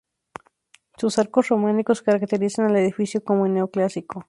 Sus 0.97 1.19
arcos 1.19 1.49
románicos 1.49 2.01
caracterizan 2.01 2.65
al 2.65 2.77
edificio 2.77 3.23
como 3.23 3.47
neoclásico. 3.47 4.19